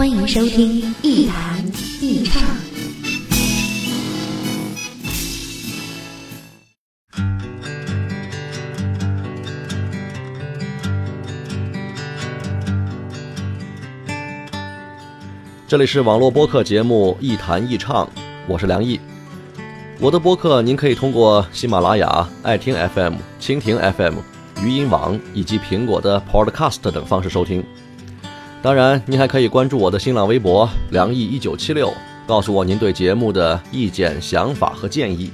[0.00, 1.62] 欢迎收听一谈
[2.00, 2.42] 一唱。
[15.68, 18.06] 这里是网络播客节目《一谈一唱》，
[18.48, 18.98] 我是梁毅。
[20.00, 24.14] 我的播客您可以通过喜马拉雅、爱听 FM、蜻蜓 FM、
[24.64, 27.62] 语音网以及苹果的 Podcast 等方式收听。
[28.62, 31.90] 当然，您还可以关注我的新浪微博“梁毅一九七六”，
[32.28, 35.30] 告诉我您对节目的意见、想法和建议。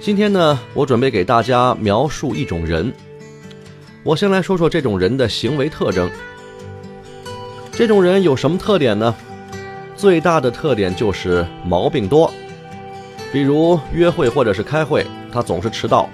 [0.00, 2.90] 今天呢，我准备给大家描述一种人。
[4.02, 6.10] 我先来说说这种人的行为特征。
[7.70, 9.14] 这种人有什么特点呢？
[9.94, 12.32] 最大的特点就是毛病多，
[13.30, 16.08] 比如约会或者是开会，他总是迟到，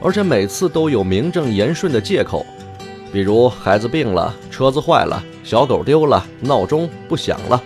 [0.00, 2.46] 而且每次都有名正言顺的借口，
[3.12, 7.62] 比如孩子病了、车子坏了、小狗丢了、闹钟不响了，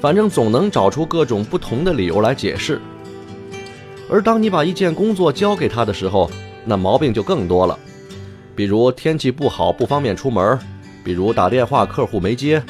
[0.00, 2.80] 反正总能找出各种不同的理由来解释。
[4.08, 6.30] 而当你把一件工作交给他的时候，
[6.64, 7.78] 那毛病就更多了，
[8.54, 10.58] 比如天气不好不方便出门。
[11.02, 12.62] 比如打电话客户没接，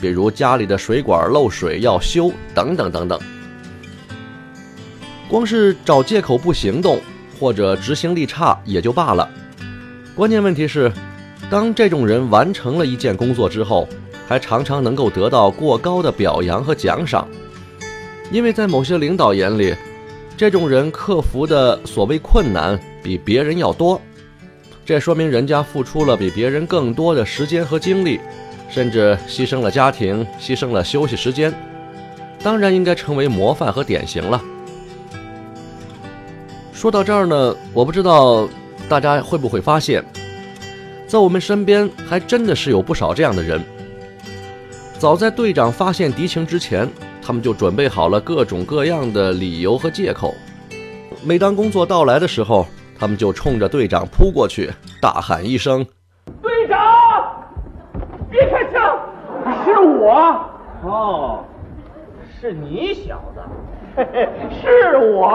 [0.00, 3.18] 比如家里的水管漏水要修，等等等等。
[5.28, 7.00] 光是找借口不行动，
[7.38, 9.30] 或者执行力差也就罢了，
[10.16, 10.92] 关键问题是，
[11.48, 13.88] 当这种人完成了一件工作之后，
[14.26, 17.28] 还常常能够得到过高的表扬和奖赏，
[18.32, 19.74] 因为在某些领导眼里，
[20.36, 24.00] 这种人克服的所谓困难比别人要多。
[24.84, 28.20] 这说明人家付出了比别人更多的时间和精力，
[28.68, 31.54] 甚至牺牲了家庭，牺牲了休息时间，
[32.42, 34.42] 当然应该成为模范和典型了。
[36.72, 38.48] 说到这儿呢，我不知道
[38.88, 40.04] 大家会不会发现，
[41.06, 43.62] 在我们身边还真的是有不少这样的人。
[44.98, 46.88] 早在队长发现敌情之前，
[47.22, 50.34] 他们就准备好了各种各样的理由和借口。
[51.22, 52.66] 每当工作到来的时候，
[52.98, 55.84] 他们就冲着队长扑过去，大喊一声
[56.42, 56.78] ：“队长，
[58.30, 58.98] 别开枪！
[59.64, 60.40] 是我。
[60.82, 61.44] 哦，
[62.40, 63.40] 是你小子，
[63.96, 64.28] 嘿嘿，
[64.60, 65.30] 是我。”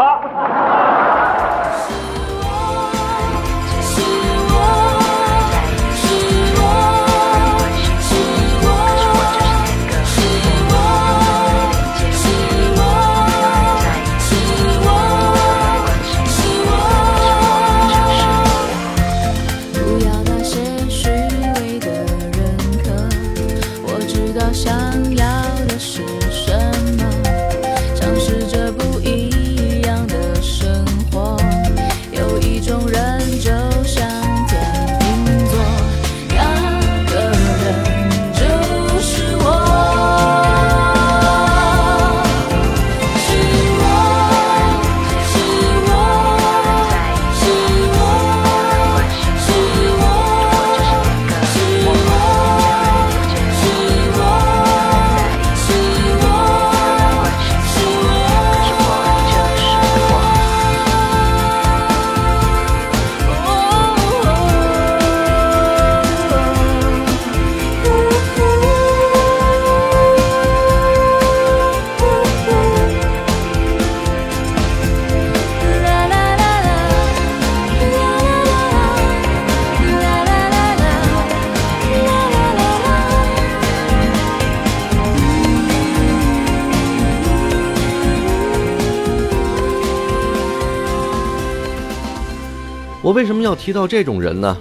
[93.32, 94.58] 为什么要提到这种人呢？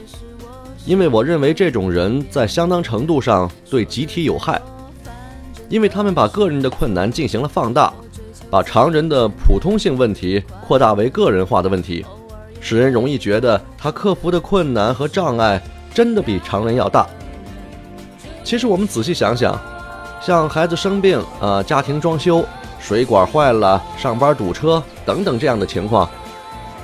[0.86, 4.62] 因为我认为这种人在相当程度上对集体有害，
[5.68, 7.92] 因为他们把个人的困难进行了放大，
[8.48, 12.06] 把常人的普通性问题扩大为个人化的问题，
[12.60, 15.60] 使人容易觉得他克服的困难和障碍
[15.92, 17.04] 真的比常人要大。
[18.44, 19.60] 其实我们仔细想想，
[20.22, 22.44] 像孩子生病啊、家庭装修、
[22.78, 26.08] 水管坏了、上班堵车等等这样的情况。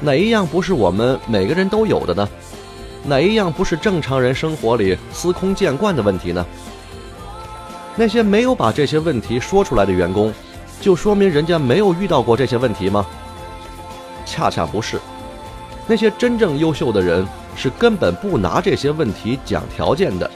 [0.00, 2.28] 哪一样不是我们每个人都有的呢？
[3.04, 6.44] 哪一样不是正常人生活里司空见惯的问题呢？
[7.94, 10.32] 那些没有把这些问题说出来的员工，
[10.80, 13.06] 就说明人家没有遇到过这些问题吗？
[14.26, 15.00] 恰恰不是，
[15.86, 20.30] 那些真正优秀的人是根本不拿这些问题讲条件的，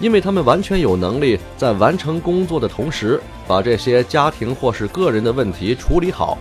[0.00, 6.36] 因为他们完全有能力在完成工作的同时，把这些家庭或是个人的问题处理好。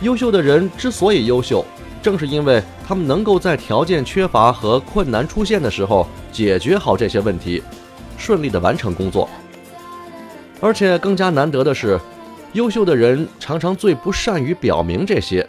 [0.00, 1.64] 优秀的人之所以优秀，
[2.02, 7.62] 正是因为他们能够在条件缺乏和困难出现的时候解决好这些问题。
[8.18, 9.28] 顺利的完成工作，
[10.60, 11.98] 而且更加难得的是，
[12.52, 15.48] 优秀的人常常最不善于表明这些，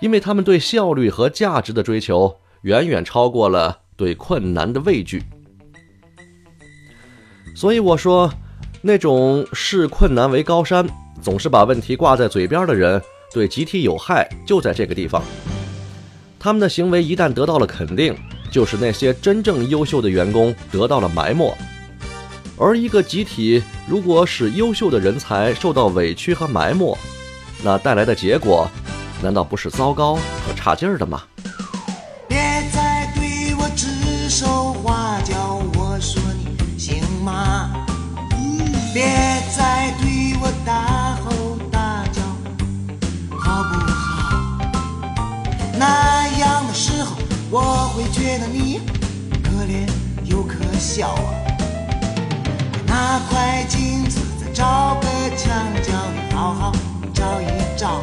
[0.00, 5.22] 因为他们对效率和价值的追求远远超过了对困难的畏惧。
[7.54, 8.32] 所以我说，
[8.80, 10.88] 那种视困难为高山，
[11.20, 13.02] 总是把问题挂在嘴边的人，
[13.34, 15.20] 对集体有害，就在这个地方。
[16.38, 18.16] 他们的行为一旦得到了肯定，
[18.48, 21.52] 就是那些真正优秀的员工得到了埋没。
[22.56, 26.96] 而一个集体如果使优秀的人才受到委屈和埋没，
[27.64, 28.70] 那带来的结果，
[29.20, 31.24] 难道不是糟糕和差劲儿的吗？
[32.28, 32.38] 别
[32.72, 33.88] 再对我指
[34.28, 37.84] 手画脚，我说你行吗？
[38.94, 39.02] 别
[47.56, 47.60] 我
[47.94, 48.80] 会觉得你
[49.44, 49.88] 可怜
[50.24, 51.30] 又可笑啊。
[52.84, 55.06] 拿块镜子，再找个
[55.36, 56.72] 墙角，你好好
[57.14, 57.46] 照一
[57.78, 58.00] 照。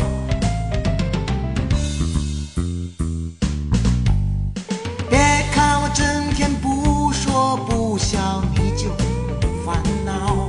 [5.10, 5.20] 别
[5.52, 8.88] 看我整天不说不笑，你就
[9.66, 10.48] 烦恼。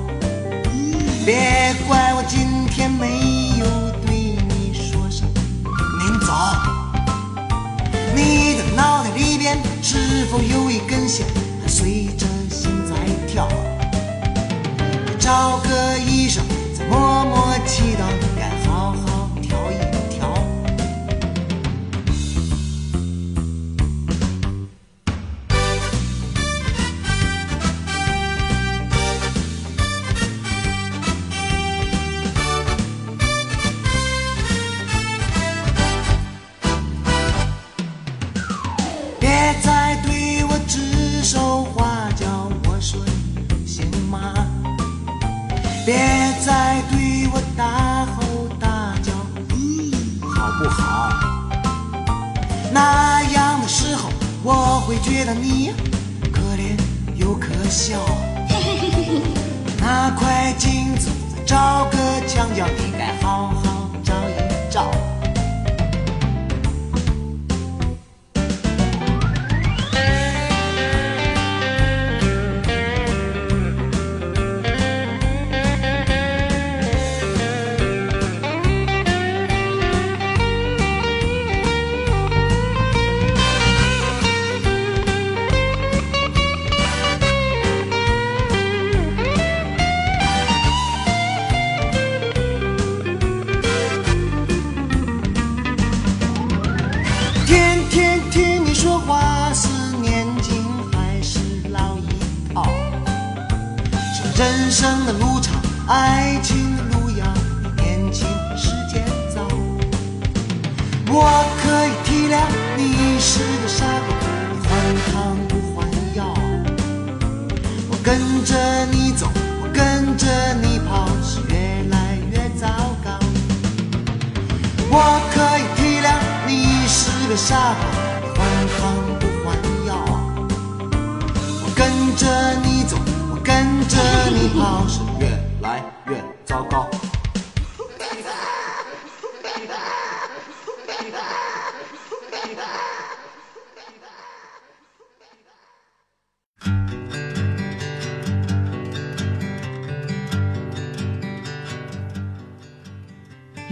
[1.27, 3.32] 别怪我今天没
[8.75, 11.27] 脑袋里边是否有一根弦，
[11.63, 12.95] 还随着心在
[13.27, 13.49] 跳？
[15.19, 16.45] 找个医生，
[16.77, 18.03] 再默默祈祷，
[54.93, 55.73] 会觉得你
[56.31, 56.79] 可怜
[57.17, 57.99] 又可笑。
[59.81, 61.97] 拿块镜子，再找个
[62.27, 63.72] 墙角，你该好好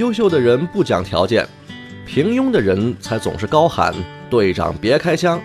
[0.01, 1.47] 优秀的人不讲条件，
[2.07, 3.95] 平庸的人才总是高喊
[4.31, 5.39] “队长别开枪”。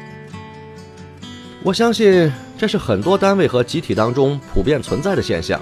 [1.62, 5.60] 我相信这是很多单位和集体当中普遍存在的现象。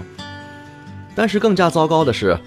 [1.15, 2.37] 但是更加糟糕的是，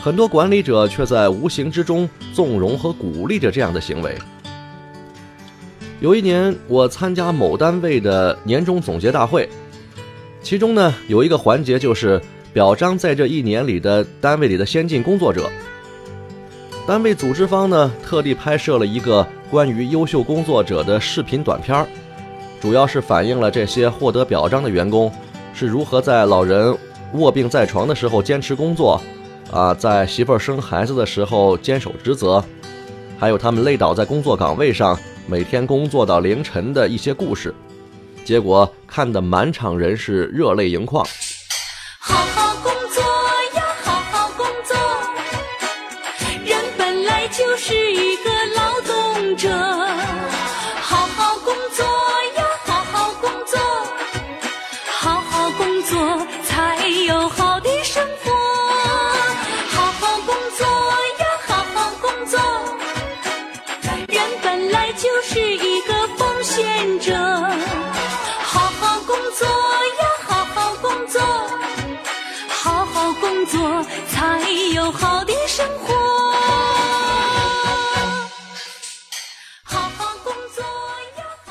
[0.00, 4.16] 很多管理者却在无形之中纵容和鼓励着这样的行为。
[5.98, 9.48] 有一年，我参加某单位的年终总结大会，
[10.42, 15.50] 其中呢有一个环节就是表彰在这一年里的单位里的先进工作者。
[16.88, 21.86] 单位组织方呢特地拍摄了一个关于优秀工作者的视频短片儿，
[22.62, 25.12] 主要是反映了这些获得表彰的员工
[25.52, 26.74] 是如何在老人
[27.12, 28.98] 卧病在床的时候坚持工作，
[29.52, 32.42] 啊，在媳妇儿生孩子的时候坚守职责，
[33.18, 37.54] 还有他们累倒在工作岗位上，每天工作到凌晨的一些故事。
[38.24, 41.06] 结果看得满场人是热泪盈眶。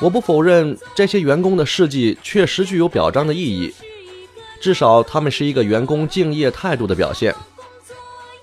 [0.00, 3.74] 我不否认这些员工的事迹确实具有表彰的意义，
[4.60, 7.34] 至少他们是一个员工敬业态度的表现。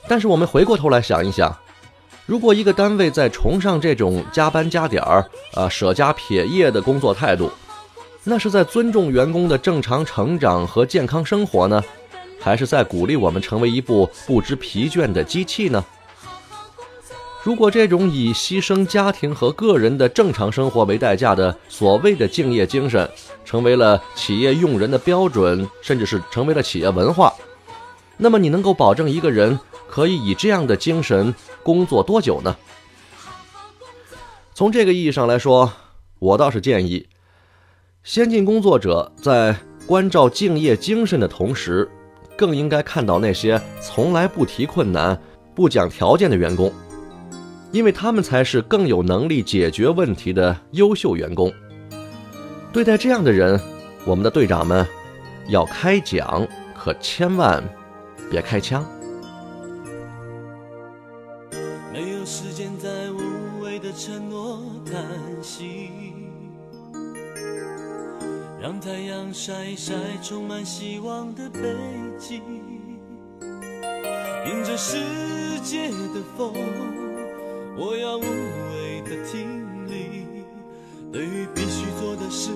[0.08, 1.56] 但是我们回过头来想一想，
[2.26, 7.50] 如果一个单位在崇尚这种加班加点儿、啊舍家撇业的工作态度，
[8.26, 11.82] 那是在尊重员工的正常成长和健康生活呢，
[12.40, 15.84] 还是在鼓励我们成为一部不知疲倦的机器呢？
[17.46, 23.08] 如果这种以牺牲家庭和个人的正常生活为代价的所谓的敬业精神，
[23.46, 27.32] 成为了企业用人的标准，甚至是成为了企业文化，
[28.18, 32.58] 那么你能够保证一个人可以以这样的精神工作多久呢？
[34.56, 35.72] 从这个意义上来说，
[36.18, 37.08] 我倒是建议，
[38.04, 41.88] 先进工作者在关照敬业精神的同时，
[42.36, 45.22] 更应该看到那些从来不提困难、
[45.54, 46.74] 不讲条件的员工。
[47.76, 51.52] 因为他们才是更有能力解决问题的优秀员工。
[52.72, 53.60] 对待这样的人，
[54.06, 54.88] 我们的队长们
[55.50, 57.62] 要开讲，可千万
[58.32, 58.86] 别开枪。
[61.92, 65.04] 没有时间在无谓的承诺叹
[65.42, 65.92] 息，
[68.62, 71.60] 让太阳晒一晒充满希望的背
[72.18, 72.42] 脊，
[74.46, 74.96] 迎着世
[75.62, 76.54] 界的风。
[77.78, 80.26] 我要无畏的挺立，
[81.12, 82.52] 对于必须做的事，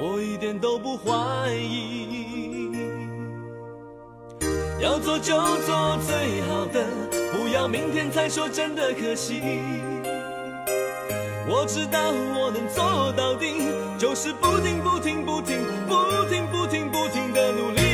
[0.00, 2.72] 我一点都不怀疑。
[4.80, 6.84] 要做就做最好的，
[7.32, 9.40] 不要明天才说真的可惜。
[11.46, 12.00] 我知道
[12.34, 13.68] 我能做到底，
[13.98, 15.94] 就是不停不停不停不
[16.30, 17.91] 停不停不停的努力。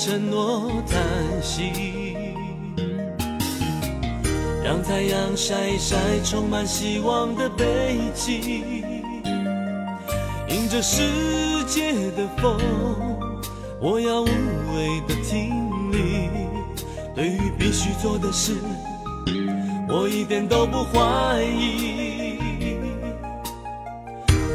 [0.00, 1.02] 承诺叹
[1.42, 1.72] 息。
[4.62, 8.94] 让太阳晒一晒充满希望的背脊，
[10.48, 11.02] 迎着世
[11.66, 12.56] 界的风，
[13.80, 15.50] 我要无畏的挺
[15.90, 16.28] 立。
[17.16, 18.56] 对于必须做的事，
[19.88, 22.38] 我一点都不怀疑。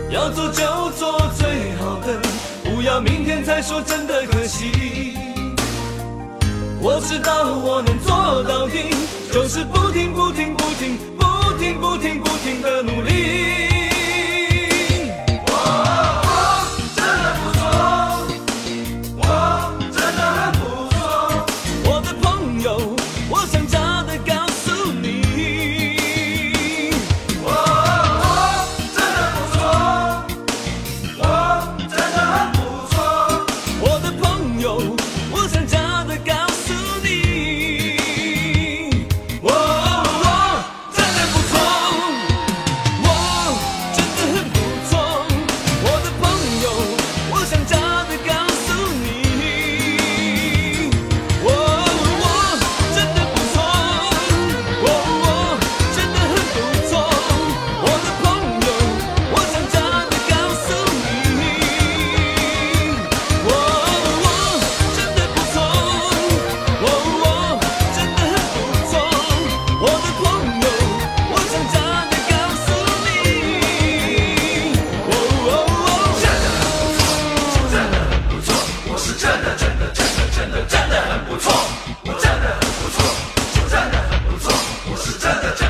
[0.09, 2.21] 要做就做最好的，
[2.63, 5.17] 不要明天才说真的可惜。
[6.85, 8.93] 我知道我能做到底，
[9.31, 13.72] 就是不停不停不停不停不停不停的努力。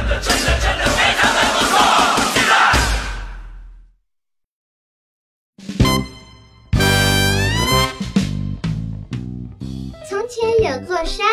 [0.10, 0.12] 真
[0.78, 1.72] 的非常的不错
[2.34, 2.52] 现在
[10.08, 11.26] 从前有座山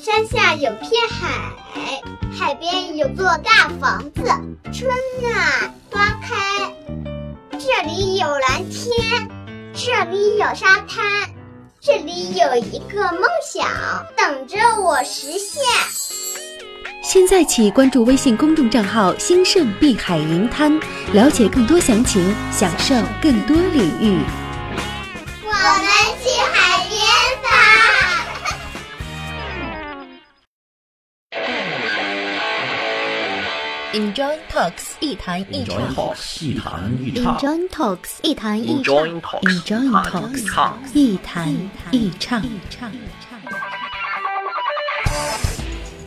[0.00, 1.20] 山下有片海
[2.32, 4.22] 海边有座大房子
[4.72, 6.72] 春暖花开
[7.52, 9.28] 这里有蓝天
[9.74, 11.04] 这里有沙滩
[11.80, 13.68] 这里有一个梦想
[14.16, 15.62] 等着我实现。
[17.04, 20.72] 现在起关注微信公众账号“兴盛碧海银滩”，
[21.12, 24.18] 了解更多详情，享受更多礼遇。
[25.44, 25.86] 我们
[26.22, 26.96] 去海边
[27.44, 27.46] 吧。
[33.92, 37.36] Enjoy Talks 一谈一唱 Talks 一谈一唱。
[37.36, 41.54] ，Enjoy Talks 一谈一唱 Enjoy Talks，Enjoy 一 Talks 唱一谈
[41.92, 42.42] 一唱。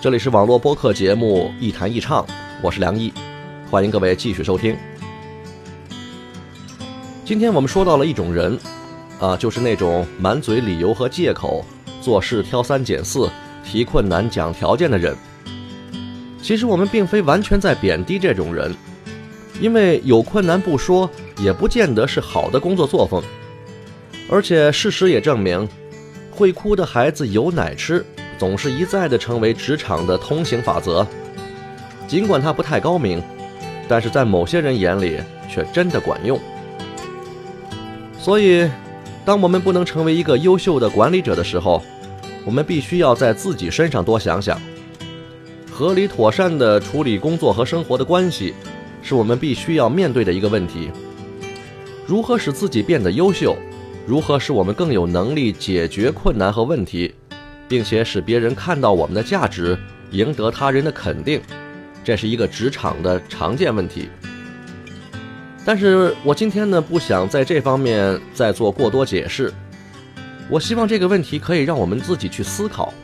[0.00, 2.24] 这里是网络播客节目《一谈一唱》，
[2.62, 3.12] 我是梁毅，
[3.68, 4.76] 欢迎各位继续收听。
[7.24, 8.56] 今天我们说到了一种人，
[9.18, 11.64] 啊，就是那种满嘴理由和借口，
[12.00, 13.28] 做事挑三拣四，
[13.64, 15.16] 提困难讲条件的人。
[16.40, 18.72] 其实我们并非完全在贬低这种人，
[19.60, 23.20] 因为有困难不说，也不见得是好的工作作风。
[24.30, 25.68] 而且事实也证明，
[26.30, 28.06] 会哭的孩子有奶吃。
[28.38, 31.06] 总是一再的成为职场的通行法则，
[32.06, 33.22] 尽管它不太高明，
[33.88, 35.18] 但是在某些人眼里
[35.50, 36.38] 却真的管用。
[38.18, 38.68] 所以，
[39.24, 41.82] 当我们不能成为一个优秀的管理者的时候，
[42.44, 44.60] 我们必须要在自己身上多想想。
[45.70, 48.54] 合理妥善的处理工作和生活的关系，
[49.02, 50.90] 是我们必须要面对的一个问题。
[52.06, 53.56] 如何使自己变得优秀？
[54.06, 57.14] 如何使我们更有能力解决困难和问题？
[57.68, 59.78] 并且使别人看到我们的价值，
[60.10, 61.40] 赢得他人的肯定，
[62.02, 64.08] 这是一个职场的常见问题。
[65.64, 69.52] 但是我今天呢，不想在这方面再做过多解释。
[70.48, 72.94] 我希望这个问题可以让我们自己去思考。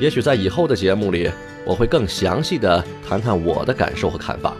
[0.00, 1.30] 也许在以后的节目里，
[1.66, 4.54] 我会更详细的谈谈我的感受和看法。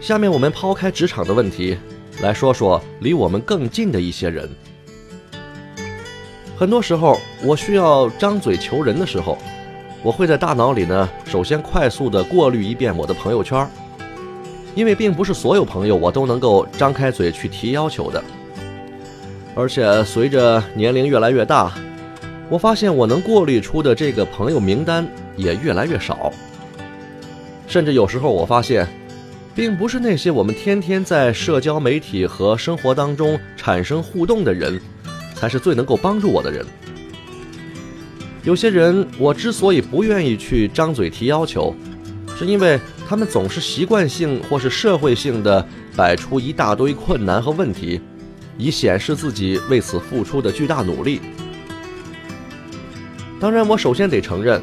[0.00, 1.78] 下面我们抛开职场的问题，
[2.20, 4.50] 来说说离我们更近的一些人。
[6.62, 9.36] 很多时候，我需要张嘴求人的时候，
[10.00, 13.68] 我会在大脑里呢，首先快速的过滤一遍我的朋友圈，
[14.76, 18.22] 因为并不是所有朋友我都能够张开嘴去提要求的。
[19.56, 21.72] 而且随着年龄越来越大，
[22.48, 25.04] 我发现我能过滤出的这个朋友名单
[25.36, 26.32] 也越来越少。
[27.66, 28.86] 甚至有时候我发现，
[29.52, 34.80] 并不是那些我们天天在社交媒体和生活当中产生互动的人。
[35.42, 36.64] 才是最能够帮助我的人。
[38.44, 41.74] 有些人，我之所以不愿意去张嘴提要求，
[42.38, 42.78] 是因为
[43.08, 48.00] 他们总是习惯性或是社会性的摆出一大堆困难和问题，
[48.56, 51.20] 以显示自己为此付出的巨大努力。
[53.40, 54.62] 当然，我首先得承认，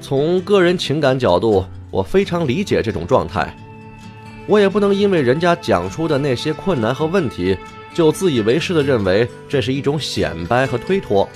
[0.00, 3.52] 从个人情感角度，我非常理解这种状态。
[4.46, 7.58] 我也不能因为人家讲出的那些困难和问题。
[7.94, 11.28] 就自以为是地认为这是一种显摆和推脱，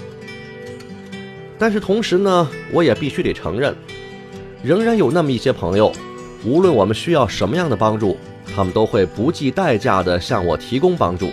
[1.57, 3.75] 但是同时呢，我也必须得承认，
[4.63, 5.93] 仍然有那么一些朋友，
[6.45, 8.19] 无论我们需要什么样的帮助，
[8.55, 11.31] 他们都会不计代价地向我提供帮助，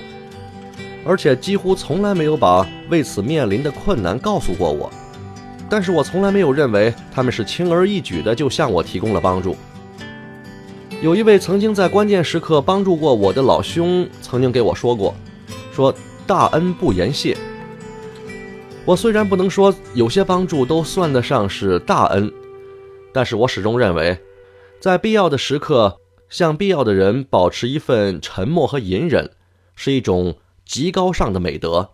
[1.04, 4.92] 而且几乎从来没有把为此面临的困难告诉过我。
[5.68, 9.58] 但是我从来没有认为他们是轻而易举的就向我提供了帮助。
[11.02, 15.14] 有一位曾经在关键时刻帮助过我的老兄，曾经给我说过
[15.72, 15.94] ：“说
[16.26, 17.38] 大恩不言谢。”
[18.86, 22.32] 我虽然不能说有些帮助都算得上是大恩，
[23.12, 24.18] 但是我始终认为，
[24.80, 29.32] 在必要的时刻向必要的人保持一份沉默和隐忍，
[29.76, 31.92] 是一种极高尚的美德。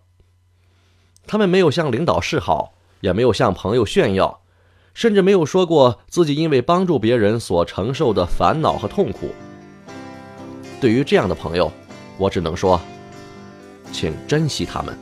[1.25, 4.40] 他们没有向领导示好，也没有向朋友炫耀。
[4.93, 9.29] 甚至没有说过自己因为帮助别人所承受的烦恼和痛苦。
[10.79, 11.71] 对于这样的朋友，
[12.17, 12.79] 我只能说，
[13.91, 14.97] 请珍惜他们。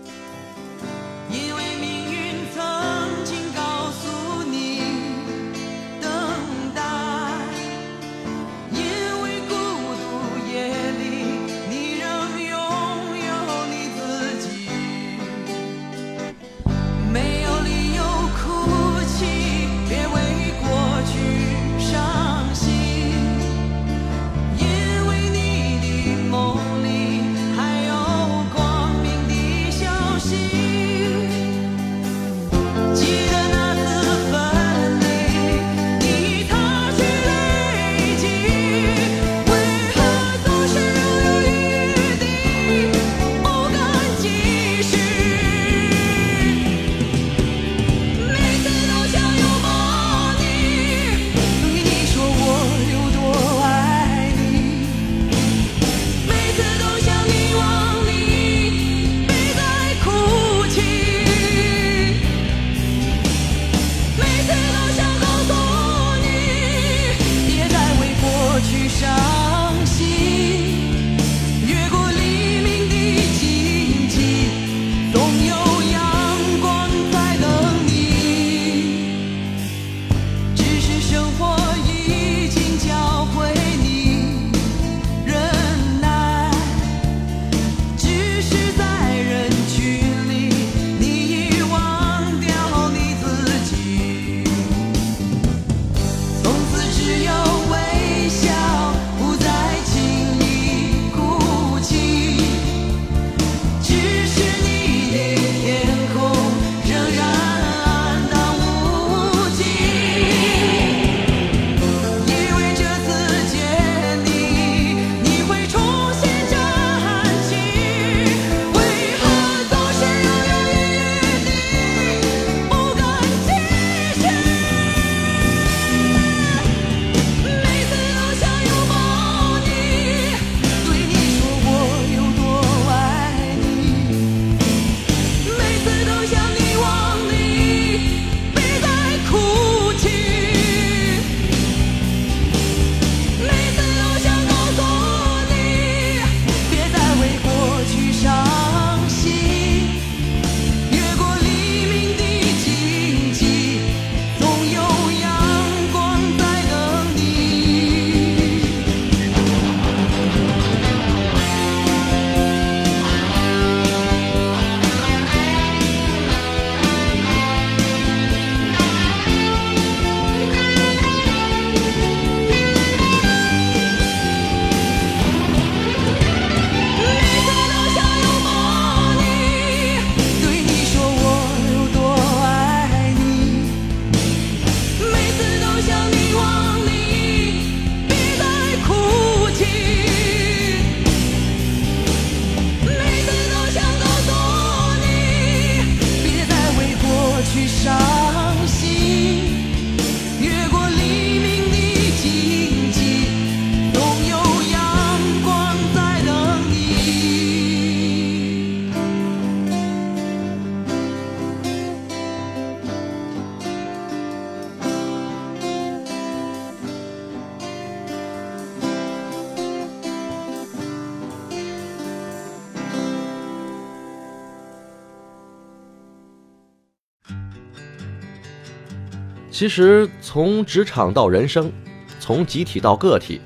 [229.59, 231.69] 其实，从职场到人生，
[232.17, 233.41] 从集体到个体，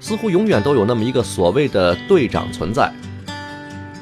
[0.00, 2.92] 似乎永远都有那么一个所谓的队长存在。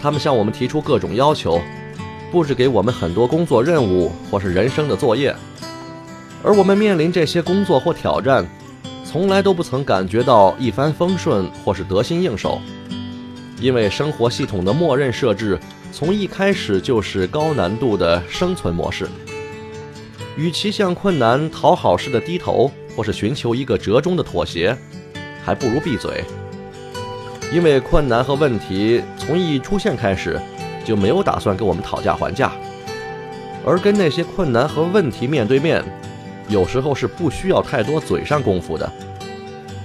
[0.01, 1.61] 他们向我们提出各种要求，
[2.33, 5.37] 布置给我们很多工作任务或是人生的作业，
[6.43, 8.47] 而我们面临这些工作或挑战，
[9.05, 12.59] 从来都不曾感觉到一帆风顺或是得心应手，
[13.61, 15.61] 因为生活系统的默认设置
[15.93, 19.07] 从一开始就是高难度的生存模式。
[20.37, 24.77] 与其向困难讨好式的低头，或是寻求一个折中的妥协，
[25.45, 26.25] 还不如闭嘴。
[27.53, 30.41] 因为困难和问题从一出现开始，
[30.85, 32.53] 就没有打算跟我们讨价还价，
[33.65, 35.85] 而跟那些困难和问题面对面，
[36.49, 38.91] 有时候是不需要太多嘴上功夫的，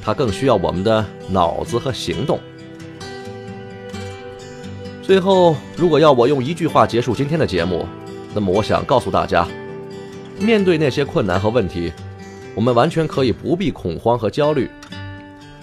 [0.02, 2.40] 它更需要我们的脑子和行动。
[5.04, 7.86] 最后，如果要我用一句话结束今天的节目，
[8.34, 9.48] 那么我想告诉大家。
[10.40, 11.92] 面对那些困难和问题，
[12.56, 14.70] 我们完全可以不必恐慌和焦虑。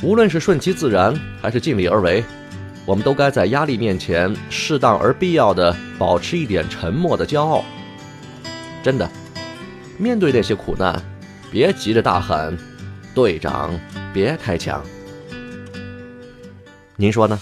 [0.02, 2.22] 无论是顺其自然，还是尽力而为，
[2.84, 7.64] 我们都该在压力面前适当而必要的保持一点沉默的骄傲。
[8.82, 9.10] 真的，
[9.98, 11.02] 面对那些苦难，
[11.50, 12.56] 别急着大喊
[13.14, 13.70] ：“队长，
[14.12, 14.82] 别开枪。”
[16.96, 17.40] 您说呢？